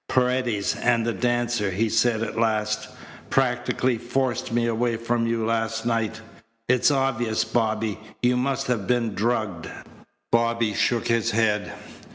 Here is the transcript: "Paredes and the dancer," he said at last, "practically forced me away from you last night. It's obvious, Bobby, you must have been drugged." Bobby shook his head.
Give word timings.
"Paredes 0.09 0.75
and 0.77 1.05
the 1.05 1.13
dancer," 1.13 1.69
he 1.69 1.87
said 1.87 2.23
at 2.23 2.35
last, 2.35 2.89
"practically 3.29 3.99
forced 3.99 4.51
me 4.51 4.65
away 4.65 4.97
from 4.97 5.27
you 5.27 5.45
last 5.45 5.85
night. 5.85 6.21
It's 6.67 6.89
obvious, 6.89 7.43
Bobby, 7.43 7.99
you 8.23 8.35
must 8.35 8.65
have 8.65 8.87
been 8.87 9.13
drugged." 9.13 9.69
Bobby 10.31 10.73
shook 10.73 11.07
his 11.07 11.29
head. 11.29 11.71